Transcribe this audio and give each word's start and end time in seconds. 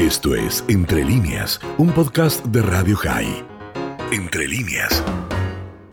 Esto 0.00 0.34
es 0.34 0.64
Entre 0.66 1.04
líneas, 1.04 1.60
un 1.76 1.92
podcast 1.92 2.42
de 2.46 2.62
Radio 2.62 2.96
High. 2.96 3.44
Entre 4.10 4.48
líneas. 4.48 5.04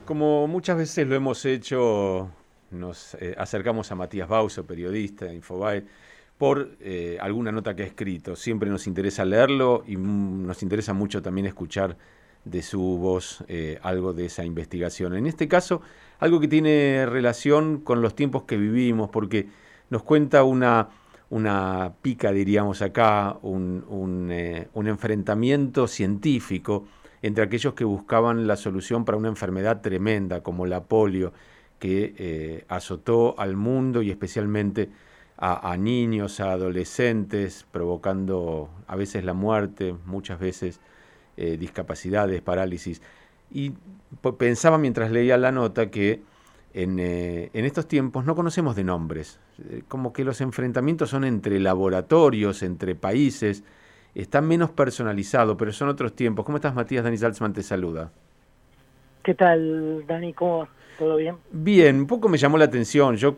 Como 0.05 0.47
muchas 0.47 0.77
veces 0.77 1.05
lo 1.05 1.13
hemos 1.13 1.43
hecho, 1.43 2.31
nos 2.71 3.15
eh, 3.15 3.35
acercamos 3.37 3.91
a 3.91 3.95
Matías 3.95 4.29
Bauso, 4.29 4.65
periodista 4.65 5.25
de 5.25 5.35
Infobae, 5.35 5.83
por 6.37 6.77
eh, 6.79 7.17
alguna 7.19 7.51
nota 7.51 7.75
que 7.75 7.83
ha 7.83 7.85
escrito. 7.85 8.37
Siempre 8.37 8.69
nos 8.69 8.87
interesa 8.87 9.25
leerlo 9.25 9.83
y 9.85 9.97
nos 9.97 10.63
interesa 10.63 10.93
mucho 10.93 11.21
también 11.21 11.45
escuchar 11.45 11.97
de 12.45 12.61
su 12.61 12.79
voz 12.79 13.43
eh, 13.49 13.77
algo 13.83 14.13
de 14.13 14.27
esa 14.27 14.45
investigación. 14.45 15.17
En 15.17 15.27
este 15.27 15.49
caso, 15.49 15.81
algo 16.19 16.39
que 16.39 16.47
tiene 16.47 17.05
relación 17.07 17.81
con 17.81 18.01
los 18.01 18.15
tiempos 18.15 18.43
que 18.43 18.55
vivimos, 18.55 19.09
porque 19.09 19.49
nos 19.89 20.03
cuenta 20.03 20.45
una, 20.45 20.87
una 21.29 21.93
pica, 22.01 22.31
diríamos 22.31 22.81
acá, 22.81 23.37
un, 23.41 24.29
eh, 24.31 24.67
un 24.73 24.87
enfrentamiento 24.87 25.87
científico 25.87 26.85
entre 27.21 27.43
aquellos 27.43 27.73
que 27.73 27.83
buscaban 27.83 28.47
la 28.47 28.55
solución 28.55 29.03
para 29.03 29.17
una 29.17 29.27
enfermedad 29.27 29.81
tremenda 29.81 30.41
como 30.41 30.65
la 30.65 30.83
polio, 30.83 31.33
que 31.79 32.15
eh, 32.17 32.65
azotó 32.69 33.35
al 33.39 33.55
mundo 33.55 34.01
y 34.01 34.09
especialmente 34.09 34.89
a, 35.37 35.71
a, 35.71 35.77
niños, 35.77 36.39
a 36.39 36.53
adolescentes, 36.53 37.65
provocando 37.71 38.69
a 38.87 38.95
veces 38.95 39.23
la 39.23 39.33
muerte, 39.33 39.95
muchas 40.05 40.39
veces 40.39 40.79
eh, 41.35 41.57
discapacidades, 41.57 42.41
parálisis. 42.41 43.01
Y 43.51 43.73
pensaba 44.37 44.77
mientras 44.77 45.11
leía 45.11 45.37
la 45.37 45.51
nota 45.51 45.91
que 45.91 46.21
en, 46.77 46.99
eh, 46.99 47.49
en 47.53 47.65
estos 47.65 47.87
tiempos 47.87 48.23
no 48.23 48.35
conocemos 48.35 48.75
de 48.75 48.83
nombres, 48.83 49.39
eh, 49.67 49.81
como 49.87 50.13
que 50.13 50.23
los 50.23 50.41
enfrentamientos 50.41 51.09
son 51.09 51.23
entre 51.23 51.59
laboratorios, 51.59 52.61
entre 52.61 52.93
países, 52.93 53.63
están 54.13 54.47
menos 54.47 54.69
personalizados, 54.69 55.57
pero 55.57 55.73
son 55.73 55.89
otros 55.89 56.15
tiempos. 56.15 56.45
¿Cómo 56.45 56.57
estás, 56.57 56.75
Matías? 56.75 57.03
Dani 57.03 57.17
Salzman 57.17 57.51
te 57.53 57.63
saluda. 57.63 58.11
¿Qué 59.23 59.33
tal, 59.33 60.05
Dani? 60.05 60.33
¿Cómo 60.33 60.67
¿Todo 60.99 61.15
bien? 61.15 61.37
Bien, 61.51 61.95
un 61.95 62.07
poco 62.07 62.29
me 62.29 62.37
llamó 62.37 62.59
la 62.59 62.65
atención. 62.65 63.17
Yo 63.17 63.37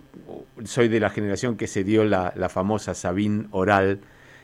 soy 0.66 0.90
de 0.90 1.00
la 1.00 1.10
generación 1.10 1.56
que 1.56 1.68
se 1.68 1.86
dio 1.86 2.04
la, 2.04 2.34
la 2.36 2.50
famosa 2.50 2.94
Sabine 2.94 3.48
Oral, 3.52 4.00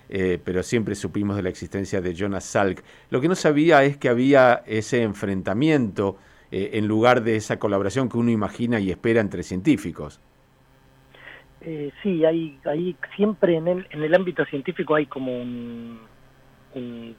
eh, 0.07 0.39
pero 0.43 0.63
siempre 0.63 0.95
supimos 0.95 1.35
de 1.35 1.43
la 1.43 1.49
existencia 1.49 2.01
de 2.01 2.13
Jonas 2.13 2.45
Salk. 2.45 2.81
Lo 3.09 3.19
que 3.19 3.27
no 3.27 3.35
sabía 3.35 3.83
es 3.83 3.97
que 3.97 4.07
había 4.09 4.63
ese 4.65 5.01
enfrentamiento 5.01 6.17
eh, 6.51 6.71
en 6.73 6.87
lugar 6.87 7.23
de 7.23 7.35
esa 7.35 7.59
colaboración 7.59 8.09
que 8.09 8.17
uno 8.17 8.31
imagina 8.31 8.79
y 8.79 8.91
espera 8.91 9.21
entre 9.21 9.43
científicos. 9.43 10.21
Eh, 11.61 11.91
sí, 12.03 12.23
hay, 12.25 12.59
hay 12.65 12.95
siempre 13.15 13.55
en 13.55 13.67
el, 13.67 13.87
en 13.89 14.03
el 14.03 14.13
ámbito 14.13 14.45
científico 14.45 14.95
hay 14.95 15.07
como 15.07 15.31
un, 15.35 15.99
un, 16.75 17.15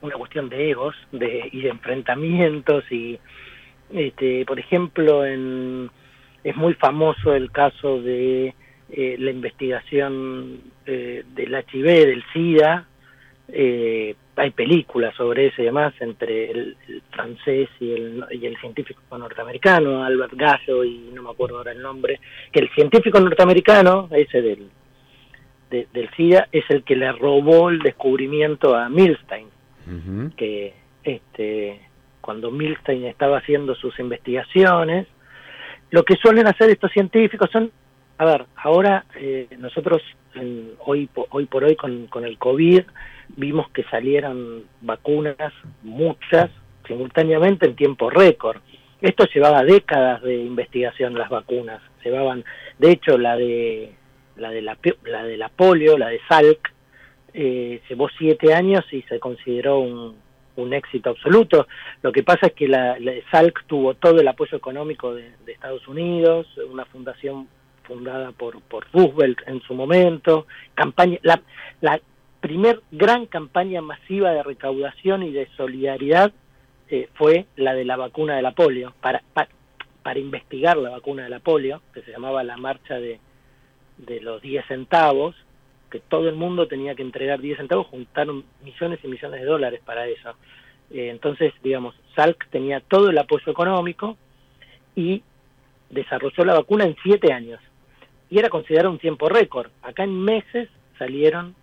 una 0.00 0.14
cuestión 0.14 0.48
de 0.48 0.70
egos 0.70 0.96
de, 1.12 1.48
y 1.52 1.62
de 1.62 1.68
enfrentamientos 1.68 2.84
y 2.90 3.18
este, 3.92 4.44
por 4.46 4.58
ejemplo, 4.58 5.24
en, 5.26 5.90
es 6.44 6.56
muy 6.56 6.74
famoso 6.74 7.34
el 7.34 7.50
caso 7.50 8.00
de 8.00 8.54
eh, 8.90 9.16
la 9.18 9.30
investigación 9.30 10.60
eh, 10.86 11.24
del 11.34 11.54
HIV, 11.54 11.84
del 11.84 12.24
SIDA. 12.32 12.86
Eh, 13.52 14.14
hay 14.36 14.50
películas 14.50 15.14
sobre 15.16 15.48
eso 15.48 15.60
y 15.60 15.66
demás 15.66 15.92
entre 16.00 16.50
el, 16.50 16.76
el 16.88 17.02
francés 17.10 17.68
y 17.78 17.92
el, 17.92 18.24
y 18.30 18.46
el, 18.46 18.56
científico 18.58 19.18
norteamericano, 19.18 20.02
Albert 20.02 20.34
Gallo 20.34 20.84
y 20.84 21.10
no 21.12 21.22
me 21.22 21.30
acuerdo 21.30 21.58
ahora 21.58 21.72
el 21.72 21.82
nombre, 21.82 22.20
que 22.50 22.60
el 22.60 22.70
científico 22.70 23.20
norteamericano, 23.20 24.08
ese 24.12 24.40
del, 24.40 24.70
de, 25.70 25.86
del 25.92 26.10
SIDA, 26.16 26.48
es 26.52 26.64
el 26.70 26.84
que 26.84 26.96
le 26.96 27.12
robó 27.12 27.68
el 27.68 27.80
descubrimiento 27.80 28.74
a 28.74 28.88
Milstein, 28.88 29.46
uh 29.46 29.90
-huh. 29.90 30.34
que 30.36 30.74
este 31.04 31.80
cuando 32.20 32.50
Milstein 32.50 33.04
estaba 33.06 33.38
haciendo 33.38 33.74
sus 33.74 33.98
investigaciones. 33.98 35.06
Lo 35.90 36.04
que 36.04 36.16
suelen 36.16 36.46
hacer 36.46 36.70
estos 36.70 36.92
científicos 36.92 37.50
son, 37.50 37.72
a 38.20 38.24
ver, 38.26 38.44
ahora 38.54 39.06
eh, 39.16 39.48
nosotros 39.58 40.02
en, 40.34 40.72
hoy, 40.84 41.08
hoy 41.30 41.46
por 41.46 41.64
hoy 41.64 41.74
con, 41.74 42.06
con 42.08 42.26
el 42.26 42.36
COVID 42.36 42.82
vimos 43.28 43.70
que 43.70 43.82
salieron 43.84 44.64
vacunas, 44.82 45.54
muchas, 45.82 46.50
simultáneamente 46.86 47.64
en 47.64 47.74
tiempo 47.76 48.10
récord. 48.10 48.60
Esto 49.00 49.24
llevaba 49.34 49.64
décadas 49.64 50.20
de 50.20 50.36
investigación 50.36 51.14
las 51.14 51.30
vacunas. 51.30 51.80
Llevaban, 52.04 52.44
de 52.78 52.92
hecho, 52.92 53.16
la 53.16 53.36
de 53.36 53.94
la 54.36 54.50
de 54.50 54.60
la, 54.60 54.76
la 55.04 55.24
de 55.24 55.38
la 55.38 55.48
polio, 55.48 55.96
la 55.96 56.08
de 56.08 56.20
Salk, 56.28 56.74
eh, 57.32 57.80
llevó 57.88 58.10
siete 58.18 58.52
años 58.52 58.84
y 58.92 59.00
se 59.00 59.18
consideró 59.18 59.78
un, 59.78 60.14
un 60.56 60.74
éxito 60.74 61.08
absoluto. 61.08 61.66
Lo 62.02 62.12
que 62.12 62.22
pasa 62.22 62.48
es 62.48 62.52
que 62.52 62.68
la, 62.68 62.98
la 62.98 63.12
Salk 63.30 63.64
tuvo 63.66 63.94
todo 63.94 64.20
el 64.20 64.28
apoyo 64.28 64.58
económico 64.58 65.14
de, 65.14 65.30
Estados 65.46 65.88
Unidos, 65.88 66.46
una 66.70 66.84
fundación 66.84 67.48
fundada 67.82 68.32
por, 68.32 68.60
por 68.62 68.86
Roosevelt 68.92 69.38
en 69.46 69.60
su 69.62 69.74
momento, 69.74 70.46
campaña, 70.74 71.18
la, 71.22 71.40
la 71.80 72.00
primer 72.40 72.80
gran 72.90 73.26
campaña 73.26 73.82
masiva 73.82 74.30
de 74.32 74.42
recaudación 74.42 75.22
y 75.22 75.32
de 75.32 75.48
solidaridad 75.56 76.32
eh, 76.88 77.08
fue 77.14 77.46
la 77.56 77.74
de 77.74 77.84
la 77.84 77.96
vacuna 77.96 78.36
de 78.36 78.42
la 78.42 78.52
polio, 78.52 78.94
para, 79.00 79.22
para, 79.32 80.18
investigar 80.18 80.76
la 80.76 80.90
vacuna 80.90 81.24
de 81.24 81.28
la 81.30 81.38
polio, 81.38 81.82
que 81.94 82.02
se 82.02 82.10
llamaba 82.10 82.42
la 82.42 82.56
marcha 82.56 82.94
de, 82.94 83.20
de 83.98 84.20
los 84.20 84.42
10 84.42 84.66
centavos, 84.66 85.36
que 85.90 86.00
todo 86.00 86.28
el 86.28 86.34
mundo 86.34 86.66
tenía 86.66 86.94
que 86.94 87.02
entregar 87.02 87.40
10 87.40 87.58
centavos, 87.58 87.86
juntaron 87.86 88.44
millones 88.64 88.98
y 89.04 89.08
millones 89.08 89.40
de 89.40 89.46
dólares 89.46 89.80
para 89.84 90.08
eso. 90.08 90.30
Eh, 90.90 91.10
entonces, 91.10 91.52
digamos, 91.62 91.94
Salk 92.16 92.48
tenía 92.50 92.80
todo 92.80 93.10
el 93.10 93.18
apoyo 93.18 93.52
económico 93.52 94.16
y 94.96 95.22
desarrolló 95.90 96.44
la 96.44 96.54
vacuna 96.54 96.84
en 96.84 96.96
siete 97.02 97.32
años. 97.32 97.60
Y 98.30 98.38
era 98.38 98.48
considerado 98.48 98.90
un 98.90 98.98
tiempo 98.98 99.28
récord. 99.28 99.70
Acá 99.82 100.04
en 100.04 100.22
meses 100.22 100.68
salieron 100.98 101.54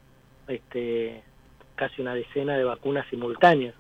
este, 0.47 1.23
casi 1.75 2.01
una 2.01 2.13
decena 2.13 2.57
de 2.57 2.66
vacunas 2.66 3.07
simultáneas. 3.09 3.73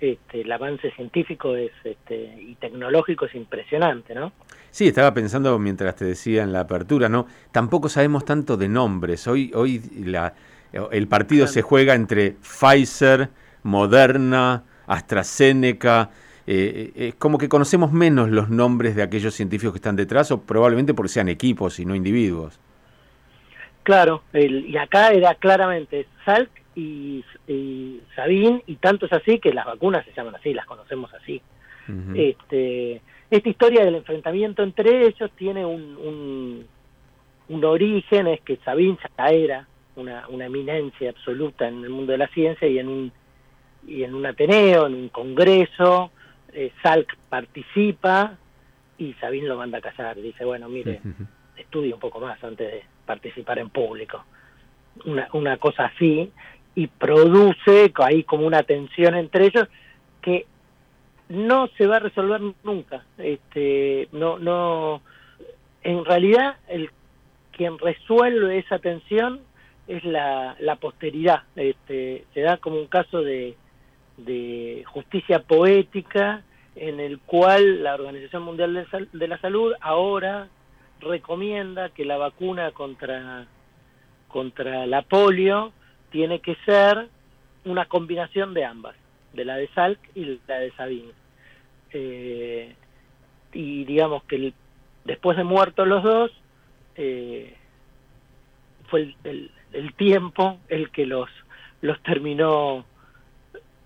Este, 0.00 0.40
el 0.40 0.50
avance 0.50 0.90
científico 0.92 1.54
es, 1.54 1.70
este, 1.84 2.34
y 2.40 2.56
tecnológico 2.56 3.26
es 3.26 3.34
impresionante, 3.34 4.14
¿no? 4.14 4.32
Sí, 4.70 4.88
estaba 4.88 5.14
pensando 5.14 5.56
mientras 5.58 5.94
te 5.94 6.04
decía 6.04 6.42
en 6.42 6.52
la 6.52 6.60
apertura, 6.60 7.08
¿no? 7.08 7.26
Tampoco 7.52 7.88
sabemos 7.88 8.24
tanto 8.24 8.56
de 8.56 8.68
nombres. 8.68 9.26
Hoy, 9.28 9.52
hoy 9.54 9.80
la, 10.04 10.34
el 10.90 11.06
partido 11.06 11.46
se 11.46 11.62
juega 11.62 11.94
entre 11.94 12.32
Pfizer, 12.32 13.28
Moderna, 13.62 14.64
AstraZeneca. 14.86 16.10
Eh, 16.46 16.92
es 16.94 17.02
eh, 17.02 17.14
como 17.18 17.38
que 17.38 17.48
conocemos 17.48 17.90
menos 17.92 18.28
los 18.28 18.50
nombres 18.50 18.94
de 18.94 19.02
aquellos 19.02 19.34
científicos 19.34 19.72
que 19.72 19.78
están 19.78 19.96
detrás, 19.96 20.30
o 20.30 20.42
probablemente 20.42 20.92
porque 20.94 21.08
sean 21.08 21.28
equipos 21.28 21.78
y 21.80 21.86
no 21.86 21.94
individuos. 21.94 22.60
Claro, 23.82 24.22
el, 24.32 24.66
y 24.66 24.76
acá 24.76 25.10
era 25.10 25.34
claramente 25.34 26.06
Salk 26.24 26.50
y, 26.74 27.24
y 27.46 28.00
Sabin, 28.14 28.62
y 28.66 28.76
tanto 28.76 29.06
es 29.06 29.12
así 29.12 29.38
que 29.38 29.52
las 29.52 29.66
vacunas 29.66 30.04
se 30.04 30.12
llaman 30.12 30.34
así, 30.34 30.52
las 30.54 30.66
conocemos 30.66 31.12
así. 31.14 31.40
Uh 31.86 31.92
-huh. 31.92 32.30
este, 32.30 33.02
esta 33.30 33.48
historia 33.48 33.84
del 33.84 33.96
enfrentamiento 33.96 34.62
entre 34.62 35.06
ellos 35.06 35.30
tiene 35.36 35.66
un, 35.66 35.96
un, 35.96 36.66
un 37.48 37.64
origen, 37.64 38.26
es 38.26 38.40
que 38.40 38.56
Sabin 38.64 38.98
ya 39.18 39.28
era 39.28 39.66
una, 39.96 40.26
una, 40.28 40.46
eminencia 40.46 41.10
absoluta 41.10 41.68
en 41.68 41.84
el 41.84 41.90
mundo 41.90 42.12
de 42.12 42.18
la 42.18 42.28
ciencia 42.28 42.66
y 42.66 42.78
en 42.78 42.88
un, 42.88 43.12
y 43.86 44.02
en 44.02 44.14
un 44.14 44.24
Ateneo, 44.24 44.86
en 44.86 44.94
un 44.94 45.08
congreso, 45.08 46.10
eh, 46.54 46.72
Salk 46.82 47.16
participa 47.28 48.36
y 48.98 49.12
Sabin 49.14 49.48
lo 49.48 49.56
manda 49.56 49.78
a 49.78 49.80
callar, 49.80 50.16
dice, 50.16 50.44
bueno, 50.44 50.68
mire, 50.68 51.00
uh 51.04 51.08
-huh. 51.08 51.26
estudie 51.56 51.92
un 51.92 52.00
poco 52.00 52.20
más 52.20 52.42
antes 52.42 52.72
de 52.72 52.82
participar 53.04 53.58
en 53.58 53.70
público. 53.70 54.24
Una, 55.04 55.28
una 55.32 55.56
cosa 55.56 55.86
así, 55.86 56.30
y 56.74 56.86
produce 56.86 57.92
ahí 57.96 58.24
como 58.24 58.46
una 58.46 58.62
tensión 58.62 59.14
entre 59.14 59.46
ellos 59.46 59.68
que 60.20 60.46
no 61.28 61.68
se 61.76 61.86
va 61.86 61.96
a 61.96 62.00
resolver 62.00 62.40
nunca. 62.62 63.04
Este, 63.18 64.08
no, 64.12 64.38
no, 64.38 65.02
en 65.82 66.04
realidad 66.04 66.56
el 66.68 66.90
quien 67.52 67.78
resuelve 67.78 68.58
esa 68.58 68.78
tensión 68.78 69.40
es 69.86 70.04
la, 70.04 70.56
la 70.58 70.76
posteridad. 70.76 71.42
Este, 71.56 72.24
se 72.34 72.40
da 72.40 72.56
como 72.56 72.76
un 72.76 72.86
caso 72.86 73.22
de, 73.22 73.56
de 74.16 74.84
justicia 74.86 75.40
poética 75.40 76.42
en 76.76 77.00
el 77.00 77.18
cual 77.20 77.82
la 77.82 77.94
Organización 77.94 78.42
Mundial 78.42 78.86
de, 79.12 79.28
la 79.28 79.38
Salud 79.38 79.72
ahora 79.80 80.48
recomienda 81.00 81.90
que 81.90 82.04
la 82.04 82.16
vacuna 82.16 82.72
contra 82.72 83.46
contra 84.28 84.86
la 84.86 85.02
polio 85.02 85.72
tiene 86.10 86.40
que 86.40 86.56
ser 86.64 87.08
una 87.64 87.86
combinación 87.86 88.52
de 88.52 88.64
ambas, 88.64 88.96
de 89.32 89.44
la 89.44 89.56
de 89.56 89.68
Salk 89.68 90.00
y 90.16 90.40
la 90.48 90.58
de 90.58 90.72
Sabine. 90.72 91.12
Eh, 91.92 92.74
y 93.52 93.84
digamos 93.84 94.24
que 94.24 94.36
el, 94.36 94.54
después 95.04 95.36
de 95.36 95.44
muertos 95.44 95.86
los 95.86 96.02
dos, 96.02 96.32
eh, 96.96 97.54
fue 98.88 99.02
el, 99.02 99.16
el, 99.22 99.50
el, 99.72 99.94
tiempo 99.94 100.58
el 100.68 100.90
que 100.90 101.06
los 101.06 101.28
los 101.80 102.02
terminó 102.02 102.84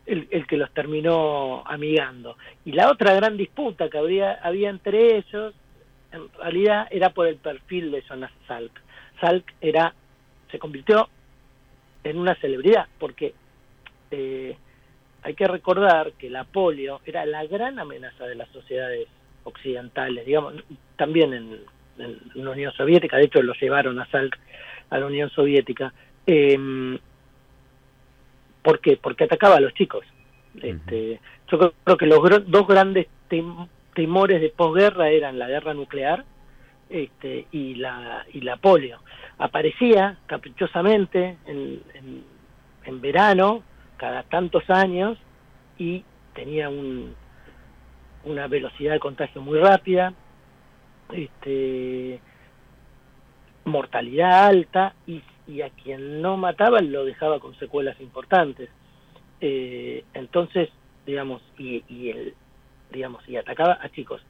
el, 0.09 0.47
que 0.47 0.57
los 0.57 0.73
terminó 0.73 1.63
amigando. 1.67 2.37
Y 2.65 2.73
la 2.73 2.91
otra 2.91 3.15
gran 3.15 3.37
disputa 3.37 3.89
que 3.89 3.99
había, 3.99 4.33
había 4.33 4.71
entre 4.71 5.19
ellos, 5.19 5.55
en 6.13 6.29
realidad 6.39 6.89
era 6.91 7.11
por 7.11 7.27
el 7.27 7.37
perfil 7.37 7.91
de 7.91 8.03
Jonas 8.03 8.33
Salk. 8.47 8.73
Salk 9.21 9.53
era, 9.61 9.95
se 10.51 10.59
convirtió 10.59 11.09
en 12.05 12.19
una 12.19 12.35
celebridad, 12.37 12.87
porque 12.99 13.35
eh, 14.11 14.57
hay 15.23 15.35
que 15.35 15.47
recordar 15.47 16.13
que 16.13 16.31
la 16.31 16.45
polio 16.45 17.01
era 17.05 17.27
la 17.27 17.45
gran 17.45 17.79
amenaza 17.79 18.25
de 18.27 18.35
las 18.35 18.49
sociedades 18.49 19.09
occidentales, 19.45 20.25
digamos, 20.25 20.55
también 20.97 21.35
en, 21.35 21.79
la 22.35 22.51
Unión 22.51 22.73
Soviética, 22.75 23.17
de 23.17 23.25
hecho 23.25 23.43
lo 23.43 23.55
llevaron 23.55 23.99
a 23.99 24.07
Salk 24.07 24.39
a 24.89 24.99
la 24.99 25.07
Unión 25.07 25.31
Soviética. 25.31 25.93
Eh, 26.25 26.57
¿Por 28.63 28.81
qué? 28.81 28.97
Porque 28.97 29.25
atacaba 29.25 29.57
a 29.57 29.61
los 29.61 29.75
chicos. 29.75 30.05
Este, 30.63 31.21
yo 31.51 31.73
creo 31.85 31.97
que 31.97 32.07
los 32.07 32.51
dos 32.51 32.67
grandes 32.67 33.07
temores 33.95 34.41
de 34.41 34.51
posguerra 34.51 35.11
eran 35.11 35.39
la 35.39 35.49
guerra 35.49 35.75
nuclear 35.75 36.25
este, 36.91 37.47
y 37.53 37.75
la 37.77 38.25
y 38.33 38.41
la 38.41 38.57
polio. 38.57 39.01
Aparecía 39.39 40.19
caprichosamente 40.27 41.37
en, 41.47 41.83
en, 42.85 43.01
verano, 43.01 43.63
cada 43.97 44.23
tantos 44.25 44.69
años, 44.69 45.19
y 45.79 46.05
tenía 46.35 46.69
un, 46.69 47.15
una 48.25 48.49
velocidad 48.49 48.95
de 48.95 48.99
contagio 48.99 49.43
muy 49.43 49.59
rápida, 49.59 50.13
este, 51.13 52.21
mortalidad 53.65 54.47
alta 54.47 54.95
y 55.07 55.23
y 55.49 55.62
a 55.62 55.71
quien 55.71 56.21
no 56.21 56.37
mataba 56.37 56.81
lo 56.81 57.05
dejaba 57.05 57.41
con 57.41 57.59
secuelas 57.59 57.99
importantes. 58.00 58.69
Eh, 59.41 60.05
entonces, 60.15 60.69
digamos, 61.06 61.43
y, 61.59 61.83
y, 61.89 62.11
el, 62.11 62.35
digamos, 62.93 63.27
y 63.29 63.37
atacaba 63.37 63.79
a 63.81 63.89
chicos, 63.89 64.21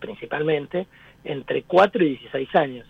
principalmente, 0.00 0.86
entre 1.24 1.62
4 1.62 2.04
y 2.04 2.08
16 2.10 2.54
años. 2.56 2.86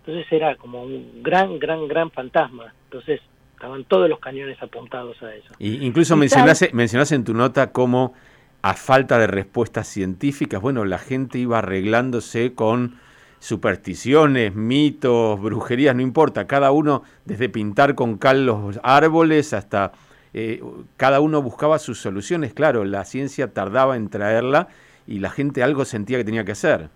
Entonces 0.00 0.32
era 0.32 0.56
como 0.56 0.82
un 0.82 1.22
gran, 1.22 1.58
gran, 1.58 1.86
gran 1.86 2.10
fantasma. 2.10 2.72
Entonces 2.84 3.20
estaban 3.54 3.84
todos 3.84 4.08
los 4.08 4.20
cañones 4.20 4.60
apuntados 4.62 5.22
a 5.22 5.34
eso. 5.34 5.52
Y 5.58 5.84
incluso 5.84 6.16
mencionaste, 6.16 6.70
mencionaste 6.72 7.14
en 7.14 7.24
tu 7.24 7.34
nota 7.34 7.72
cómo 7.72 8.14
a 8.62 8.74
falta 8.74 9.18
de 9.18 9.26
respuestas 9.26 9.86
científicas, 9.86 10.60
bueno, 10.60 10.84
la 10.84 10.98
gente 10.98 11.38
iba 11.38 11.58
arreglándose 11.58 12.54
con 12.54 12.98
supersticiones, 13.38 14.54
mitos, 14.54 15.40
brujerías, 15.40 15.94
no 15.94 16.02
importa, 16.02 16.46
cada 16.46 16.70
uno, 16.72 17.02
desde 17.24 17.48
pintar 17.48 17.94
con 17.94 18.18
cal 18.18 18.46
los 18.46 18.80
árboles 18.82 19.52
hasta 19.52 19.92
eh, 20.34 20.62
cada 20.96 21.20
uno 21.20 21.42
buscaba 21.42 21.78
sus 21.78 21.98
soluciones, 22.00 22.52
claro, 22.52 22.84
la 22.84 23.04
ciencia 23.04 23.52
tardaba 23.52 23.96
en 23.96 24.08
traerla 24.08 24.68
y 25.06 25.20
la 25.20 25.30
gente 25.30 25.62
algo 25.62 25.84
sentía 25.84 26.18
que 26.18 26.24
tenía 26.24 26.44
que 26.44 26.52
hacer. 26.52 26.88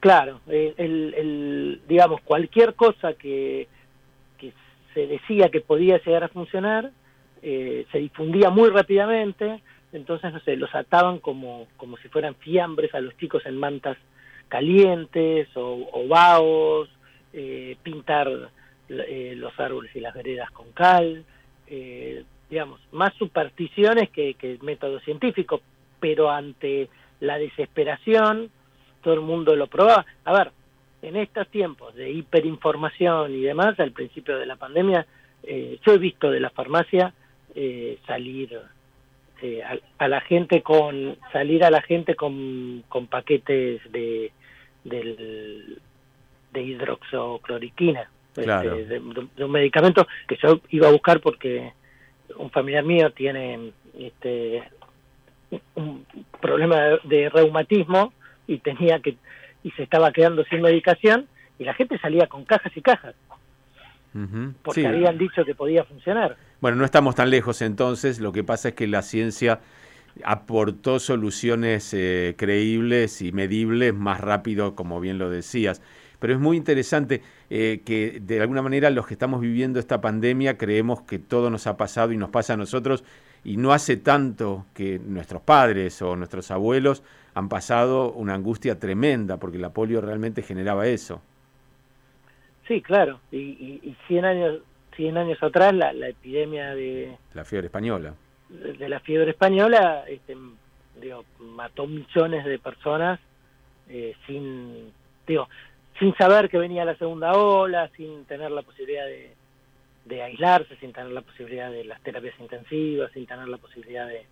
Claro, 0.00 0.40
el, 0.48 1.80
digamos, 1.88 2.20
cualquier 2.22 2.74
cosa 2.74 3.14
que, 3.14 3.68
que, 4.36 4.52
se 4.94 5.06
decía 5.06 5.48
que 5.48 5.60
podía 5.60 5.98
llegar 5.98 6.24
a 6.24 6.28
funcionar, 6.28 6.90
eh, 7.40 7.86
se 7.92 7.98
difundía 7.98 8.50
muy 8.50 8.68
rápidamente, 8.70 9.62
entonces, 9.92 10.32
no 10.32 10.40
sé, 10.40 10.56
los 10.56 10.74
ataban 10.74 11.18
como, 11.18 11.66
como 11.76 11.96
si 11.98 12.08
fueran 12.08 12.34
fiambres 12.36 12.94
a 12.94 13.00
los 13.00 13.16
chicos 13.16 13.44
en 13.46 13.56
mantas 13.56 13.96
calientes 14.48 15.48
o, 15.56 15.88
o 15.92 16.86
eh, 17.32 17.76
pintar 17.82 18.28
eh, 18.88 19.34
los 19.36 19.58
árboles 19.58 19.94
y 19.94 20.00
las 20.00 20.14
veredas 20.14 20.50
con 20.50 20.70
cal, 20.72 21.24
eh, 21.66 22.24
digamos, 22.50 22.80
más 22.92 23.14
supersticiones 23.14 24.10
que, 24.10 24.34
que 24.34 24.58
método 24.62 25.00
científico, 25.00 25.62
pero 25.98 26.30
ante 26.30 26.88
la 27.20 27.38
desesperación 27.38 28.50
todo 29.02 29.14
el 29.14 29.20
mundo 29.20 29.56
lo 29.56 29.66
probaba. 29.66 30.04
A 30.24 30.32
ver, 30.32 30.52
en 31.00 31.16
estos 31.16 31.48
tiempos 31.48 31.94
de 31.94 32.10
hiperinformación 32.10 33.34
y 33.34 33.40
demás, 33.40 33.80
al 33.80 33.92
principio 33.92 34.38
de 34.38 34.46
la 34.46 34.56
pandemia, 34.56 35.06
yo 35.42 35.92
he 35.92 35.98
visto 35.98 36.30
de 36.30 36.38
la 36.38 36.50
farmacia 36.50 37.12
salir 38.06 38.60
a, 39.98 40.08
la 40.08 40.20
gente 40.20 40.62
con 40.62 41.16
salir 41.32 41.64
a 41.64 41.70
la 41.70 41.82
gente 41.82 42.14
con, 42.14 42.84
con 42.88 43.06
paquetes 43.06 43.80
de 43.90 44.32
del, 44.84 45.78
de 46.52 46.62
hidroxocloriquina, 46.62 48.10
este, 48.36 48.84
de, 48.84 48.98
un 48.98 49.50
medicamento 49.50 50.06
que 50.26 50.36
yo 50.42 50.60
iba 50.70 50.88
a 50.88 50.92
buscar 50.92 51.20
porque 51.20 51.72
un 52.36 52.50
familiar 52.50 52.84
mío 52.84 53.10
tiene 53.12 53.72
este, 53.98 54.62
un 55.74 56.06
problema 56.40 56.98
de, 57.04 57.28
reumatismo 57.28 58.12
y 58.46 58.58
tenía 58.58 59.00
que 59.00 59.16
y 59.64 59.70
se 59.72 59.84
estaba 59.84 60.10
quedando 60.12 60.44
sin 60.44 60.60
medicación 60.60 61.28
y 61.58 61.64
la 61.64 61.74
gente 61.74 61.98
salía 61.98 62.26
con 62.26 62.44
cajas 62.44 62.72
y 62.76 62.82
cajas. 62.82 63.14
Porque 64.62 64.86
habían 64.86 65.16
dicho 65.16 65.44
que 65.44 65.54
podía 65.54 65.84
funcionar. 65.84 66.36
Bueno, 66.62 66.76
no 66.76 66.84
estamos 66.84 67.16
tan 67.16 67.28
lejos 67.30 67.60
entonces, 67.60 68.20
lo 68.20 68.30
que 68.30 68.44
pasa 68.44 68.68
es 68.68 68.74
que 68.76 68.86
la 68.86 69.02
ciencia 69.02 69.58
aportó 70.22 71.00
soluciones 71.00 71.92
eh, 71.92 72.36
creíbles 72.38 73.20
y 73.20 73.32
medibles 73.32 73.92
más 73.92 74.20
rápido, 74.20 74.76
como 74.76 75.00
bien 75.00 75.18
lo 75.18 75.28
decías. 75.28 75.82
Pero 76.20 76.34
es 76.34 76.38
muy 76.38 76.56
interesante 76.56 77.20
eh, 77.50 77.82
que 77.84 78.20
de 78.22 78.40
alguna 78.40 78.62
manera 78.62 78.90
los 78.90 79.08
que 79.08 79.14
estamos 79.14 79.40
viviendo 79.40 79.80
esta 79.80 80.00
pandemia 80.00 80.56
creemos 80.56 81.00
que 81.02 81.18
todo 81.18 81.50
nos 81.50 81.66
ha 81.66 81.76
pasado 81.76 82.12
y 82.12 82.16
nos 82.16 82.30
pasa 82.30 82.52
a 82.52 82.56
nosotros 82.56 83.02
y 83.42 83.56
no 83.56 83.72
hace 83.72 83.96
tanto 83.96 84.64
que 84.72 85.00
nuestros 85.00 85.42
padres 85.42 86.00
o 86.00 86.14
nuestros 86.14 86.52
abuelos 86.52 87.02
han 87.34 87.48
pasado 87.48 88.12
una 88.12 88.34
angustia 88.34 88.78
tremenda 88.78 89.38
porque 89.38 89.58
la 89.58 89.70
polio 89.70 90.00
realmente 90.00 90.42
generaba 90.42 90.86
eso. 90.86 91.22
Sí, 92.68 92.80
claro. 92.80 93.18
Y, 93.32 93.80
y, 93.82 93.96
100 94.06 94.24
años 94.24 94.60
100 94.96 95.16
años 95.18 95.42
atrás 95.42 95.74
la, 95.74 95.92
la 95.92 96.08
epidemia 96.08 96.74
de... 96.74 97.16
La 97.34 97.44
fiebre 97.44 97.66
española. 97.66 98.14
de 98.48 98.88
la 98.88 99.00
fiebre 99.00 99.30
española 99.30 100.04
este, 100.08 100.36
digo, 101.00 101.24
mató 101.38 101.86
millones 101.86 102.44
de 102.44 102.58
personas 102.58 103.18
eh, 103.88 104.14
sin 104.26 104.92
digo 105.26 105.48
sin 105.98 106.14
saber 106.16 106.48
que 106.48 106.58
venía 106.58 106.84
la 106.84 106.96
segunda 106.96 107.32
ola 107.32 107.90
sin 107.96 108.24
tener 108.24 108.50
la 108.50 108.62
posibilidad 108.62 109.06
de, 109.06 109.34
de 110.04 110.22
aislarse 110.22 110.76
sin 110.76 110.92
tener 110.92 111.12
la 111.12 111.22
posibilidad 111.22 111.70
de 111.70 111.84
las 111.84 112.00
terapias 112.02 112.34
intensivas 112.40 113.10
sin 113.12 113.26
tener 113.26 113.48
la 113.48 113.58
posibilidad 113.58 114.06
de, 114.06 114.26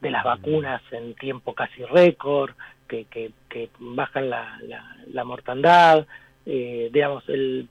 de 0.00 0.10
las 0.10 0.24
vacunas 0.24 0.82
en 0.92 1.14
tiempo 1.14 1.54
casi 1.54 1.84
récord 1.84 2.52
que, 2.88 3.04
que, 3.06 3.32
que 3.48 3.70
bajan 3.78 4.28
la, 4.30 4.58
la, 4.62 4.96
la 5.12 5.24
mortandad. 5.24 6.06
Eh, 6.46 6.90
digamos 6.92 7.26
el 7.28 7.68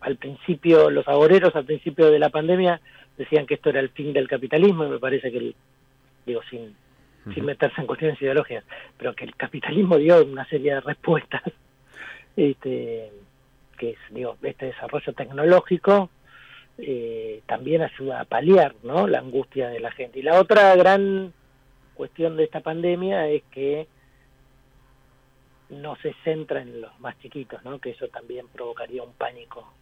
al 0.00 0.16
principio 0.16 0.90
los 0.90 1.06
agoreros 1.08 1.54
al 1.56 1.64
principio 1.64 2.10
de 2.10 2.18
la 2.18 2.28
pandemia 2.28 2.80
decían 3.16 3.46
que 3.46 3.54
esto 3.54 3.70
era 3.70 3.80
el 3.80 3.90
fin 3.90 4.12
del 4.12 4.28
capitalismo 4.28 4.84
y 4.84 4.90
me 4.90 4.98
parece 4.98 5.30
que, 5.32 5.52
digo, 6.24 6.40
sin, 6.48 6.74
sin 7.34 7.44
meterse 7.44 7.80
en 7.80 7.86
cuestiones 7.86 8.20
ideológicas, 8.22 8.64
pero 8.96 9.14
que 9.14 9.24
el 9.24 9.34
capitalismo 9.34 9.96
dio 9.96 10.24
una 10.24 10.46
serie 10.46 10.74
de 10.74 10.80
respuestas, 10.80 11.42
este, 12.36 13.10
que 13.76 13.90
es, 13.90 13.98
digo, 14.10 14.36
este 14.42 14.66
desarrollo 14.66 15.12
tecnológico 15.12 16.10
eh, 16.78 17.42
también 17.46 17.82
ayuda 17.82 18.20
a 18.20 18.24
paliar 18.24 18.76
¿no? 18.84 19.08
la 19.08 19.18
angustia 19.18 19.68
de 19.68 19.80
la 19.80 19.90
gente. 19.90 20.20
Y 20.20 20.22
la 20.22 20.38
otra 20.40 20.74
gran 20.76 21.32
cuestión 21.94 22.36
de 22.36 22.44
esta 22.44 22.60
pandemia 22.60 23.28
es 23.28 23.42
que 23.50 23.88
no 25.70 25.96
se 25.96 26.14
centra 26.22 26.62
en 26.62 26.80
los 26.80 26.98
más 27.00 27.18
chiquitos, 27.18 27.62
¿no? 27.64 27.80
que 27.80 27.90
eso 27.90 28.06
también 28.08 28.46
provocaría 28.48 29.02
un 29.02 29.12
pánico, 29.12 29.72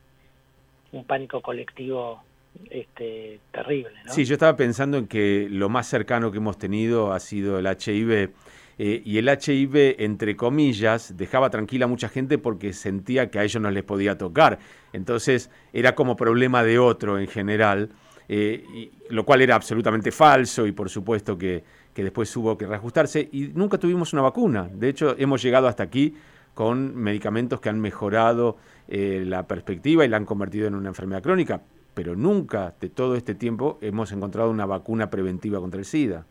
un 0.93 1.05
pánico 1.05 1.41
colectivo 1.41 2.23
este, 2.71 3.41
terrible. 3.53 3.93
¿no? 4.05 4.13
Sí, 4.13 4.25
yo 4.25 4.35
estaba 4.35 4.57
pensando 4.57 4.99
en 4.99 5.07
que 5.07 5.49
lo 5.51 5.69
más 5.69 5.87
cercano 5.87 6.31
que 6.31 6.39
hemos 6.39 6.59
tenido 6.59 7.13
ha 7.13 7.21
sido 7.21 7.59
el 7.59 7.67
HIV. 7.67 8.31
Eh, 8.79 9.03
y 9.05 9.17
el 9.19 9.29
HIV, 9.29 9.97
entre 9.99 10.37
comillas, 10.37 11.17
dejaba 11.17 11.49
tranquila 11.49 11.87
a 11.87 11.89
mucha 11.89 12.09
gente 12.09 12.37
porque 12.37 12.73
sentía 12.73 13.31
que 13.31 13.39
a 13.39 13.45
ellos 13.45 13.63
no 13.63 13.71
les 13.71 13.85
podía 13.85 14.19
tocar. 14.19 14.59
Entonces 14.93 15.51
era 15.73 15.95
como 15.95 16.17
problema 16.17 16.63
de 16.63 16.79
otro 16.79 17.19
en 17.19 17.27
general, 17.27 17.91
eh, 18.29 18.91
lo 19.09 19.25
cual 19.25 19.41
era 19.41 19.55
absolutamente 19.55 20.11
falso 20.11 20.67
y 20.67 20.73
por 20.73 20.91
supuesto 20.91 21.39
que, 21.39 21.65
que, 21.95 22.03
después 22.03 22.35
hubo 22.37 22.59
que 22.59 22.67
reajustarse. 22.67 23.27
Y 23.33 23.49
nunca 23.55 23.79
tuvimos 23.79 24.13
una 24.13 24.23
vacuna. 24.23 24.69
De 24.71 24.91
hecho, 24.91 25.15
hemos 25.19 25.43
llegado 25.43 25.69
hasta 25.69 25.83
aquí 25.83 26.15
con 26.57 26.97
medicamentos 26.97 27.61
que 27.61 27.69
han 27.69 27.79
mejorado 27.79 28.57
eh, 28.89 29.23
la 29.25 29.47
perspectiva 29.47 30.05
y 30.05 30.09
la 30.09 30.17
han 30.17 30.25
convertido 30.25 30.67
en 30.67 30.75
una 30.75 30.89
enfermedad 30.89 31.23
crónica 31.23 31.61
pero 31.97 32.15
nunca 32.15 32.75
de 32.79 32.91
todo 32.91 33.17
este 33.17 33.35
tiempo 33.35 33.79
hemos 33.81 34.13
encontrado 34.13 34.51
una 34.51 34.67
vacuna 34.67 35.09
preventiva 35.09 35.61
contra 35.61 35.81
el 35.81 35.87
SIDA. 35.87 36.27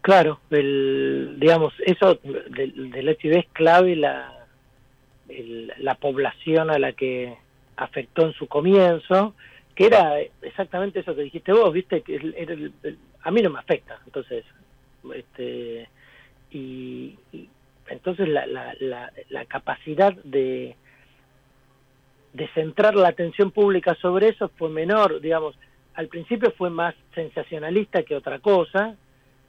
Claro, 0.00 0.40
el, 0.50 1.36
digamos, 1.38 1.72
eso 1.86 2.18
del, 2.24 2.90
del 2.90 3.08
HIV 3.10 3.38
es 3.38 3.46
clave 3.52 3.94
la, 3.94 4.44
la 5.78 5.94
población 5.94 6.68
a 6.68 6.80
la 6.80 6.94
que 6.94 7.36
afectó 7.76 8.26
en 8.26 8.32
su 8.32 8.48
comienzo, 8.48 9.36
que 9.76 9.86
era 9.86 10.20
exactamente 10.42 10.98
eso 10.98 11.14
que 11.14 11.22
dijiste 11.22 11.52
vos, 11.52 11.72
viste, 11.72 12.02
que 12.02 12.72
a 13.22 13.30
mí 13.30 13.42
no 13.42 13.50
me 13.50 13.60
afecta, 13.60 14.00
entonces, 14.04 14.44
este, 15.14 15.88
y, 16.50 17.16
entonces 17.90 18.28
la, 18.28 18.46
la, 18.46 18.74
la, 19.28 19.44
capacidad 19.46 20.12
de, 20.24 20.76
de 22.32 22.48
centrar 22.54 22.94
la 22.94 23.08
atención 23.08 23.50
pública 23.50 23.94
sobre 23.96 24.28
eso 24.28 24.50
fue 24.56 24.70
menor, 24.70 25.20
digamos, 25.20 25.56
al 25.94 26.08
principio 26.08 26.52
fue 26.56 26.70
más 26.70 26.94
sensacionalista 27.14 28.02
que 28.02 28.16
otra 28.16 28.38
cosa, 28.38 28.96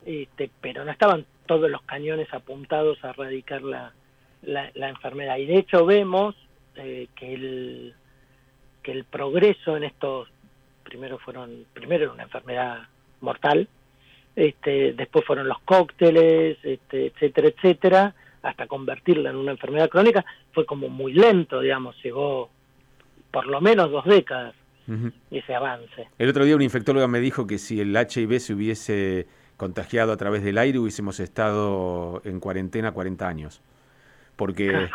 este, 0.06 0.50
pero 0.60 0.84
no 0.84 0.92
estaban 0.92 1.26
todos 1.46 1.70
los 1.70 1.82
cañones 1.84 2.34
apuntados 2.34 3.04
a 3.04 3.12
erradicar 3.12 3.62
la, 3.62 3.94
la, 4.42 4.90
enfermedad. 4.90 5.38
Y 5.38 5.46
de 5.46 5.58
hecho 5.58 5.86
vemos 5.86 6.36
eh, 6.76 7.08
que 7.16 7.34
el 7.34 7.96
que 8.82 8.92
el 8.92 9.04
progreso 9.04 9.78
en 9.78 9.84
estos 9.84 10.28
primero 10.84 11.20
fueron 11.20 11.66
primero 11.74 12.06
era 12.06 12.14
una 12.14 12.24
enfermedad 12.24 12.80
mortal 13.20 13.68
este, 14.36 14.94
después 14.94 15.24
fueron 15.26 15.48
los 15.48 15.60
cócteles 15.60 16.58
este, 16.64 17.08
etcétera 17.08 17.50
etcétera 17.50 18.16
hasta 18.44 18.68
convertirla 18.68 19.30
en 19.30 19.36
una 19.36 19.52
enfermedad 19.52 19.90
crónica 19.90 20.26
fue 20.52 20.66
como 20.66 20.90
muy 20.90 21.14
lento 21.14 21.60
digamos 21.60 21.96
llegó 22.04 22.50
por 23.32 23.48
lo 23.48 23.62
menos 23.62 23.92
dos 23.92 24.06
décadas 24.06 24.56
ese 25.30 25.56
avance. 25.56 26.10
El 26.18 26.28
otro 26.28 26.44
día 26.44 26.54
un 26.54 26.62
infectóloga 26.62 27.08
me 27.08 27.22
dijo 27.22 27.48
que 27.48 27.60
si 27.60 27.80
el 27.80 27.96
HIV 27.96 28.40
se 28.40 28.54
hubiese 28.54 29.28
contagiado 29.56 30.12
a 30.12 30.18
través 30.18 30.44
del 30.44 30.58
aire 30.58 30.80
hubiésemos 30.80 31.22
estado 31.22 32.22
en 32.26 32.42
cuarentena 32.42 32.92
40 32.92 33.26
años 33.26 33.62
porque 34.36 34.90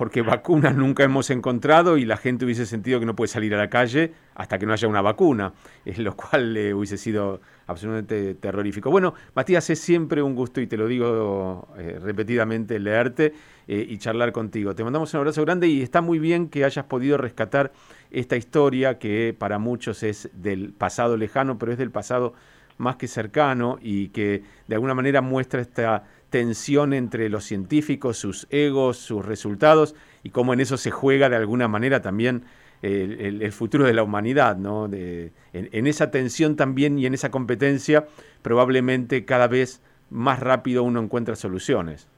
porque 0.00 0.22
vacunas 0.22 0.74
nunca 0.74 1.04
hemos 1.04 1.28
encontrado 1.28 1.98
y 1.98 2.06
la 2.06 2.16
gente 2.16 2.46
hubiese 2.46 2.64
sentido 2.64 3.00
que 3.00 3.04
no 3.04 3.14
puede 3.14 3.28
salir 3.28 3.54
a 3.54 3.58
la 3.58 3.68
calle 3.68 4.14
hasta 4.34 4.58
que 4.58 4.64
no 4.64 4.72
haya 4.72 4.88
una 4.88 5.02
vacuna, 5.02 5.52
es 5.84 5.98
lo 5.98 6.16
cual 6.16 6.56
eh, 6.56 6.72
hubiese 6.72 6.96
sido 6.96 7.42
absolutamente 7.66 8.34
terrorífico. 8.36 8.90
Bueno, 8.90 9.12
Matías, 9.34 9.68
es 9.68 9.78
siempre 9.78 10.22
un 10.22 10.34
gusto 10.34 10.62
y 10.62 10.66
te 10.66 10.78
lo 10.78 10.88
digo 10.88 11.68
eh, 11.76 11.98
repetidamente 12.02 12.78
leerte 12.78 13.34
eh, 13.68 13.86
y 13.86 13.98
charlar 13.98 14.32
contigo. 14.32 14.74
Te 14.74 14.84
mandamos 14.84 15.12
un 15.12 15.18
abrazo 15.18 15.42
grande 15.42 15.66
y 15.66 15.82
está 15.82 16.00
muy 16.00 16.18
bien 16.18 16.48
que 16.48 16.64
hayas 16.64 16.86
podido 16.86 17.18
rescatar 17.18 17.70
esta 18.10 18.38
historia 18.38 18.98
que 18.98 19.36
para 19.38 19.58
muchos 19.58 20.02
es 20.02 20.30
del 20.32 20.72
pasado 20.72 21.18
lejano, 21.18 21.58
pero 21.58 21.72
es 21.72 21.78
del 21.78 21.90
pasado 21.90 22.32
más 22.78 22.96
que 22.96 23.06
cercano 23.06 23.78
y 23.82 24.08
que 24.08 24.44
de 24.66 24.74
alguna 24.74 24.94
manera 24.94 25.20
muestra 25.20 25.60
esta 25.60 26.04
tensión 26.30 26.92
entre 26.92 27.28
los 27.28 27.44
científicos, 27.44 28.16
sus 28.16 28.46
egos, 28.50 28.96
sus 28.96 29.24
resultados 29.24 29.94
y 30.22 30.30
cómo 30.30 30.54
en 30.54 30.60
eso 30.60 30.76
se 30.76 30.90
juega 30.90 31.28
de 31.28 31.36
alguna 31.36 31.68
manera 31.68 32.00
también 32.00 32.44
el, 32.82 33.52
futuro 33.52 33.84
de 33.84 33.92
la 33.92 34.02
humanidad, 34.02 34.56
¿no? 34.56 34.88
De, 34.88 35.32
en, 35.52 35.86
esa 35.86 36.10
tensión 36.10 36.56
también 36.56 36.98
y 36.98 37.06
en 37.06 37.14
esa 37.14 37.30
competencia 37.30 38.06
probablemente 38.42 39.24
cada 39.24 39.48
vez 39.48 39.82
más 40.08 40.40
rápido 40.40 40.82
uno 40.82 41.00
encuentra 41.00 41.36
soluciones. 41.36 42.08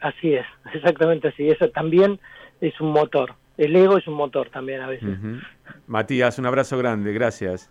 Así 0.00 0.34
es, 0.34 0.46
exactamente 0.74 1.28
así. 1.28 1.48
Eso 1.48 1.68
también 1.70 2.18
es 2.60 2.80
un 2.80 2.92
motor. 2.92 3.34
El 3.58 3.76
ego 3.76 3.98
es 3.98 4.06
un 4.06 4.14
motor 4.14 4.48
también 4.48 4.80
a 4.80 4.86
veces. 4.86 5.10
Matías, 5.86 6.38
un 6.38 6.46
abrazo 6.46 6.78
grande, 6.78 7.12
gracias. 7.12 7.70